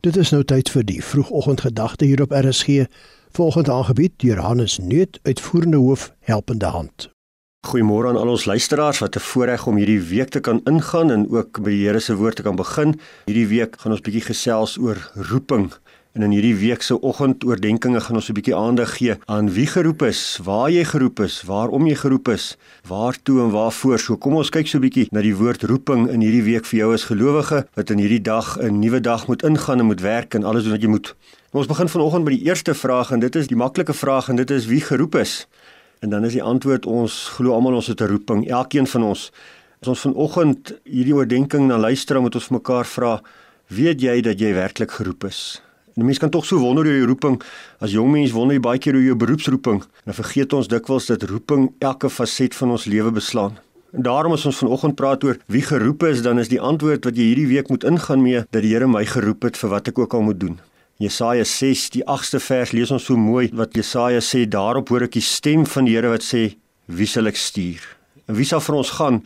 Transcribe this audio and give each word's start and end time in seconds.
Dit 0.00 0.16
is 0.16 0.30
nou 0.32 0.40
tyd 0.48 0.70
vir 0.72 0.84
die 0.88 1.02
vroegoggendgedagte 1.04 2.06
hier 2.08 2.22
op 2.24 2.30
RSG. 2.32 2.86
Volgende 3.36 3.72
aangebied 3.72 4.14
deur 4.22 4.38
Hannes 4.40 4.78
Neut, 4.78 5.18
uitvoerende 5.28 5.76
hoof 5.76 6.06
Helpende 6.24 6.70
Hand. 6.72 7.10
Goeiemôre 7.68 8.08
aan 8.08 8.16
al 8.16 8.32
ons 8.32 8.46
luisteraars 8.48 8.98
wat 9.04 9.16
'n 9.16 9.20
voorreg 9.20 9.66
om 9.66 9.76
hierdie 9.76 10.00
week 10.00 10.28
te 10.28 10.40
kan 10.40 10.60
ingaan 10.64 11.10
en 11.10 11.28
ook 11.28 11.60
by 11.62 11.70
die 11.70 11.86
Here 11.86 12.00
se 12.00 12.16
woord 12.16 12.36
te 12.36 12.42
kan 12.42 12.56
begin. 12.56 13.00
Hierdie 13.24 13.46
week 13.46 13.76
gaan 13.80 13.92
ons 13.92 14.00
bietjie 14.00 14.24
gesels 14.24 14.78
oor 14.78 15.10
roeping. 15.14 15.72
En 16.10 16.24
in 16.26 16.32
hierdie 16.34 16.56
week 16.58 16.82
se 16.82 16.96
oggendoordenkings 17.06 18.04
gaan 18.04 18.16
ons 18.18 18.28
'n 18.28 18.34
bietjie 18.34 18.54
aandag 18.56 18.96
gee 18.96 19.14
aan 19.26 19.50
wie 19.50 19.66
geroep 19.66 20.02
is, 20.02 20.40
waar 20.42 20.70
jy 20.70 20.84
geroep 20.84 21.20
is, 21.20 21.42
waarom 21.46 21.86
jy 21.86 21.94
geroep 21.94 22.28
is, 22.28 22.56
waartoe 22.88 23.40
en 23.40 23.50
waarvoor. 23.50 23.98
So 23.98 24.16
kom 24.16 24.34
ons 24.34 24.50
kyk 24.50 24.66
so 24.66 24.78
'n 24.78 24.80
bietjie 24.80 25.06
na 25.12 25.20
die 25.20 25.36
woord 25.36 25.62
roeping 25.62 26.08
in 26.10 26.20
hierdie 26.20 26.42
week 26.42 26.66
vir 26.66 26.78
jou 26.78 26.92
as 26.94 27.04
gelowige 27.04 27.66
wat 27.74 27.90
in 27.90 27.98
hierdie 27.98 28.22
dag 28.22 28.58
'n 28.58 28.80
nuwe 28.80 29.00
dag 29.00 29.28
moet 29.28 29.42
ingaan 29.42 29.78
en 29.78 29.86
moet 29.86 30.00
werk 30.00 30.34
en 30.34 30.44
alles 30.44 30.62
doen 30.62 30.72
wat 30.72 30.82
jy 30.82 30.88
moet. 30.88 31.14
Ons 31.52 31.66
begin 31.66 31.88
vanoggend 31.88 32.24
by 32.24 32.30
die 32.30 32.44
eerste 32.44 32.74
vraag 32.74 33.12
en 33.12 33.20
dit 33.20 33.36
is 33.36 33.46
die 33.46 33.56
maklike 33.56 33.94
vraag 33.94 34.28
en 34.28 34.36
dit 34.36 34.50
is 34.50 34.66
wie 34.66 34.80
geroep 34.80 35.14
is. 35.14 35.46
En 36.00 36.10
dan 36.10 36.24
is 36.24 36.32
die 36.32 36.42
antwoord 36.42 36.86
ons 36.86 37.28
glo 37.36 37.54
almal 37.54 37.74
ons 37.74 37.86
het 37.86 38.00
'n 38.00 38.06
roeping, 38.06 38.48
elkeen 38.48 38.86
van 38.86 39.02
ons. 39.02 39.30
As 39.80 39.88
ons 39.88 40.00
vanoggend 40.00 40.74
hierdie 40.84 41.14
oordeenking 41.14 41.66
na 41.66 41.78
luister, 41.78 42.20
moet 42.20 42.34
ons 42.34 42.48
mekaar 42.48 42.86
vra, 42.86 43.22
weet 43.68 44.00
jy 44.00 44.20
dat 44.20 44.40
jy 44.40 44.52
werklik 44.52 44.90
geroep 44.90 45.24
is? 45.24 45.62
En 45.96 46.04
mense 46.04 46.20
kan 46.22 46.30
tog 46.30 46.46
so 46.46 46.58
wonder 46.62 46.86
oor 46.86 46.98
jou 46.98 47.08
roeping. 47.10 47.40
As 47.80 47.94
jong 47.94 48.12
mens 48.12 48.34
wonder 48.36 48.56
jy 48.56 48.62
baie 48.62 48.78
keer 48.78 48.94
oor 48.98 49.08
jou 49.08 49.16
beroepsroeping. 49.16 49.82
En 49.82 50.12
dan 50.12 50.18
vergeet 50.20 50.52
ons 50.52 50.70
dikwels 50.70 51.10
dat 51.10 51.26
roeping 51.30 51.72
elke 51.78 52.10
faset 52.10 52.54
van 52.54 52.76
ons 52.76 52.86
lewe 52.90 53.10
beslaan. 53.10 53.58
En 53.92 54.02
daarom 54.06 54.32
as 54.36 54.46
ons 54.46 54.62
vanoggend 54.62 54.94
praat 54.94 55.24
oor 55.26 55.38
wie 55.50 55.62
geroep 55.66 56.06
is, 56.06 56.22
dan 56.22 56.38
is 56.38 56.48
die 56.48 56.60
antwoord 56.62 57.04
wat 57.08 57.16
jy 57.18 57.32
hierdie 57.32 57.50
week 57.50 57.68
moet 57.68 57.84
ingaan 57.84 58.22
mee 58.22 58.44
dat 58.50 58.62
die 58.62 58.74
Here 58.74 58.86
my 58.86 59.02
geroep 59.04 59.48
het 59.48 59.58
vir 59.58 59.72
wat 59.74 59.90
ek 59.90 59.98
ook 59.98 60.14
al 60.14 60.28
moet 60.30 60.38
doen. 60.40 60.60
Jesaja 61.00 61.46
6 61.48 61.86
die 61.94 62.02
8ste 62.04 62.36
vers 62.44 62.74
lees 62.76 62.90
ons 62.92 63.06
so 63.08 63.16
mooi 63.16 63.46
wat 63.56 63.72
Jesaja 63.72 64.20
sê 64.20 64.42
daarop 64.44 64.90
hoor 64.92 65.06
ek 65.06 65.14
die 65.16 65.24
stem 65.24 65.62
van 65.64 65.86
die 65.88 65.94
Here 65.96 66.10
wat 66.12 66.26
sê 66.26 66.42
wie 66.92 67.08
sal 67.08 67.30
ek 67.30 67.40
stuur 67.40 67.86
en 68.28 68.36
wie 68.36 68.44
sal 68.44 68.60
vir 68.60 68.76
ons 68.82 68.90
gaan 68.98 69.22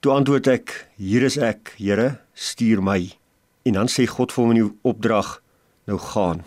toe 0.00 0.14
antwoord 0.14 0.48
ek 0.54 0.72
hier 0.96 1.26
is 1.28 1.36
ek 1.36 1.74
Here 1.76 2.14
stuur 2.32 2.80
my 2.80 3.02
en 3.68 3.76
dan 3.76 3.92
sê 3.92 4.06
God 4.08 4.32
vir 4.32 4.40
hom 4.40 4.54
in 4.54 4.60
die 4.62 4.70
opdrag 4.88 5.34
nou 5.88 5.98
gaan 6.12 6.44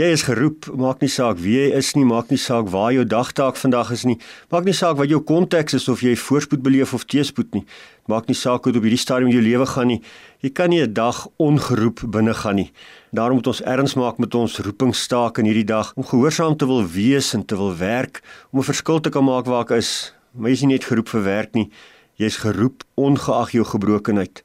Jy 0.00 0.06
is 0.14 0.22
geroep, 0.24 0.64
maak 0.80 1.02
nie 1.02 1.10
saak 1.12 1.40
wie 1.42 1.56
jy 1.58 1.64
is 1.76 1.90
nie, 1.92 2.06
maak 2.08 2.30
nie 2.32 2.38
saak 2.40 2.70
waar 2.72 2.92
jou 2.94 3.02
dagtaak 3.04 3.58
vandag 3.60 3.90
is 3.92 4.06
nie, 4.08 4.14
maak 4.48 4.64
nie 4.64 4.72
saak 4.72 4.94
wat 4.96 5.10
jou 5.10 5.18
konteks 5.26 5.74
is 5.76 5.88
of 5.92 6.00
jy 6.06 6.14
voorspoed 6.16 6.62
beleef 6.64 6.94
of 6.96 7.04
teëspoed 7.10 7.50
nie. 7.58 7.64
Maak 8.08 8.30
nie 8.30 8.36
saak 8.38 8.64
hoe 8.64 8.72
dit 8.72 8.80
op 8.80 8.86
hierdie 8.86 9.02
stadium 9.02 9.28
in 9.28 9.36
jou 9.36 9.42
lewe 9.44 9.66
gaan 9.68 9.90
nie. 9.90 9.98
Jy 10.40 10.50
kan 10.56 10.70
nie 10.70 10.80
'n 10.80 10.94
dag 10.94 11.26
ongeroep 11.36 12.00
binne 12.06 12.32
gaan 12.32 12.56
nie. 12.56 12.70
Daarom 13.12 13.36
moet 13.42 13.46
ons 13.48 13.62
erns 13.62 13.94
maak 13.94 14.18
met 14.18 14.34
ons 14.34 14.58
roepingstaak 14.58 15.38
in 15.38 15.44
hierdie 15.44 15.66
dag 15.66 15.92
om 15.96 16.04
gehoorsaam 16.04 16.56
te 16.56 16.66
wil 16.66 16.86
wees 16.86 17.34
en 17.34 17.44
te 17.44 17.56
wil 17.56 17.76
werk, 17.76 18.22
om 18.52 18.60
'n 18.60 18.70
verskil 18.72 19.00
te 19.00 19.10
kan 19.10 19.24
maak 19.24 19.44
waar 19.44 19.62
ek 19.62 19.76
is. 19.76 20.14
Maar 20.32 20.48
jy 20.48 20.54
is 20.54 20.62
nie 20.62 20.72
net 20.72 20.84
geroep 20.84 21.08
vir 21.08 21.22
werk 21.22 21.54
nie. 21.54 21.68
Jy 22.16 22.26
is 22.26 22.36
geroep 22.36 22.84
ongeag 22.96 23.50
jou 23.50 23.64
gebrokenheid. 23.64 24.44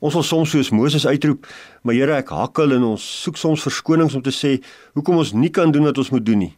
Ons 0.00 0.16
wil 0.16 0.24
soms 0.24 0.52
soos 0.54 0.70
Moses 0.72 1.04
uitroep, 1.04 1.44
maar 1.84 1.94
Here, 1.94 2.14
ek 2.22 2.32
hakkel 2.32 2.72
en 2.72 2.86
ons 2.94 3.04
soek 3.24 3.36
soms 3.36 3.60
verskonings 3.66 4.14
om 4.16 4.22
te 4.24 4.32
sê 4.32 4.54
hoekom 4.96 5.20
ons 5.20 5.34
nie 5.36 5.50
kan 5.52 5.72
doen 5.72 5.84
wat 5.90 5.98
ons 6.00 6.08
moet 6.14 6.24
doen 6.24 6.46
nie. 6.46 6.54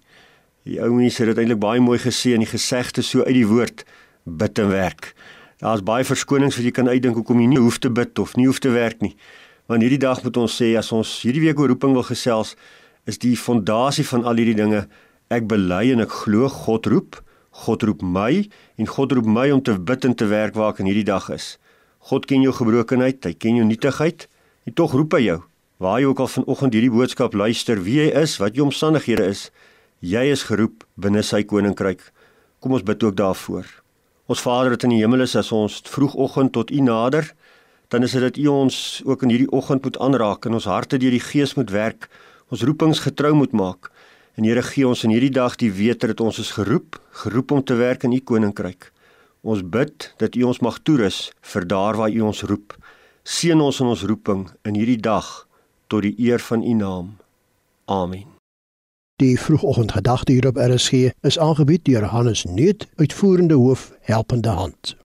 Die 0.63 0.79
ou 0.79 0.93
mense 0.95 1.19
het 1.19 1.33
dit 1.33 1.41
eintlik 1.43 1.59
baie 1.59 1.83
mooi 1.83 1.99
gesê 1.99 2.37
in 2.37 2.45
die 2.45 2.51
gesegde 2.51 3.03
so 3.03 3.27
uit 3.27 3.35
die 3.35 3.49
woord 3.51 3.83
bid 4.23 4.61
en 4.63 4.71
werk. 4.71 5.11
Daar's 5.59 5.83
baie 5.83 6.07
verskonings 6.07 6.55
wat 6.59 6.69
jy 6.69 6.75
kan 6.75 6.91
uitdink 6.91 7.19
hoekom 7.19 7.43
jy 7.43 7.49
nie 7.51 7.59
hoef 7.59 7.81
te 7.83 7.91
bid 7.91 8.19
of 8.23 8.37
nie 8.39 8.47
hoef 8.47 8.63
te 8.63 8.71
werk 8.71 9.03
nie. 9.03 9.17
Want 9.67 9.83
hierdie 9.83 9.99
dag 10.03 10.23
moet 10.23 10.39
ons 10.39 10.61
sê 10.63 10.73
as 10.79 10.93
ons 10.95 11.11
hierdie 11.27 11.43
week 11.43 11.59
oor 11.59 11.75
roeping 11.75 11.97
wil 11.99 12.07
gesels, 12.07 12.55
is 13.11 13.19
die 13.19 13.35
fondasie 13.35 14.07
van 14.07 14.23
al 14.23 14.39
hierdie 14.39 14.59
dinge 14.59 14.85
ek 15.35 15.51
bely 15.51 15.89
en 15.97 16.07
ek 16.07 16.15
glo 16.23 16.47
God 16.47 16.87
roep. 16.87 17.19
God 17.67 17.83
roep 17.83 18.07
my 18.07 18.47
en 18.79 18.87
God 18.87 19.19
roep 19.19 19.27
my 19.27 19.51
om 19.51 19.61
te 19.67 19.75
bid 19.75 20.07
en 20.07 20.15
te 20.15 20.31
werk 20.31 20.55
waar 20.55 20.77
ek 20.77 20.85
in 20.87 20.93
hierdie 20.93 21.11
dag 21.11 21.27
is. 21.35 21.57
God 22.11 22.27
ken 22.27 22.43
jou 22.43 22.53
gebrokenheid, 22.57 23.23
hy 23.23 23.35
ken 23.39 23.61
jou 23.61 23.67
nietigheid. 23.67 24.27
En 24.67 24.75
tog 24.79 24.95
roep 24.95 25.15
hy 25.15 25.23
jou. 25.27 25.39
Waar 25.83 26.01
jy 26.03 26.09
ook 26.11 26.23
al 26.23 26.31
vanoggend 26.31 26.75
hierdie 26.75 26.95
boodskap 26.95 27.35
luister, 27.35 27.83
wie 27.83 28.01
jy 28.01 28.09
is, 28.23 28.37
wat 28.43 28.59
jou 28.59 28.67
omstandighede 28.69 29.27
is, 29.31 29.49
jy 30.03 30.25
is 30.31 30.45
geroep 30.47 30.85
binne 30.99 31.23
sy 31.27 31.43
koninkryk. 31.47 32.03
Kom 32.63 32.75
ons 32.75 32.85
bid 32.87 33.03
ook 33.03 33.17
daarvoor. 33.19 33.67
Ons 34.31 34.43
Vader 34.43 34.75
wat 34.75 34.87
in 34.87 34.95
die 34.95 35.01
hemel 35.03 35.25
is, 35.25 35.35
as 35.39 35.51
ons 35.55 35.81
vroegoggend 35.91 36.55
tot 36.55 36.71
U 36.71 36.83
nader, 36.83 37.33
dan 37.91 38.07
is 38.07 38.15
dit 38.15 38.23
dat 38.23 38.39
U 38.39 38.47
ons 38.53 38.77
ook 39.05 39.25
in 39.27 39.35
hierdie 39.35 39.51
oggend 39.51 39.83
moet 39.83 39.99
aanraak 39.99 40.47
en 40.47 40.59
ons 40.59 40.71
harte 40.71 40.99
deur 41.03 41.15
die 41.15 41.23
Gees 41.23 41.57
moet 41.59 41.75
werk, 41.75 42.07
ons 42.55 42.63
roepings 42.63 43.03
getrou 43.03 43.35
moet 43.35 43.53
maak. 43.53 43.91
En 44.39 44.47
Here 44.47 44.63
gee 44.65 44.87
ons 44.89 45.03
in 45.05 45.13
hierdie 45.13 45.35
dag 45.35 45.59
die 45.61 45.73
wete 45.75 46.09
dat 46.13 46.23
ons 46.23 46.39
is 46.41 46.55
geroep, 46.55 47.01
geroep 47.25 47.51
om 47.53 47.65
te 47.65 47.75
werk 47.77 48.07
in 48.07 48.15
U 48.15 48.21
koninkryk. 48.21 48.92
Ons 49.43 49.63
bid 49.67 50.13
dat 50.23 50.37
U 50.39 50.43
ons 50.47 50.61
mag 50.63 50.79
toerus 50.87 51.33
vir 51.53 51.67
daar 51.67 51.99
waar 51.99 52.11
U 52.11 52.21
ons 52.31 52.43
roep. 52.47 52.77
Seën 53.27 53.61
ons 53.61 53.81
in 53.83 53.91
ons 53.91 54.05
roeping 54.07 54.47
in 54.63 54.79
hierdie 54.79 55.01
dag 55.03 55.27
tot 55.91 56.07
die 56.07 56.15
eer 56.19 56.39
van 56.39 56.63
U 56.63 56.75
naam. 56.79 57.17
Amen. 57.91 58.29
Die 59.23 59.35
vroegoggendgedagte 59.39 60.33
hier 60.33 60.47
op 60.47 60.57
RSG 60.57 61.11
is 61.27 61.39
aangebied 61.39 61.85
deur 61.85 62.07
Hannes 62.15 62.45
Nuut, 62.45 62.89
uitvoerende 62.97 63.55
hoof 63.55 63.93
helpende 64.01 64.49
hand. 64.49 64.97